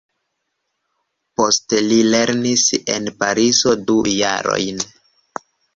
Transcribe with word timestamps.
Poste 1.41 1.83
li 1.91 2.01
lernis 2.15 2.65
en 2.97 3.13
Parizo 3.21 3.79
du 3.87 4.03
jarojn. 4.19 4.87